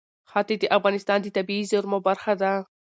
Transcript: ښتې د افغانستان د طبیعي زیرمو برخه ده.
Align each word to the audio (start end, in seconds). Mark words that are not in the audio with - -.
ښتې 0.31 0.55
د 0.59 0.63
افغانستان 0.77 1.19
د 1.21 1.27
طبیعي 1.37 1.63
زیرمو 1.71 1.99
برخه 2.07 2.33
ده. 2.41 2.53